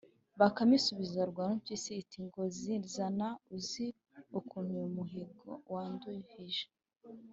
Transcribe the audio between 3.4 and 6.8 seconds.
uzi ukuntu uyu muhigo wanduhije?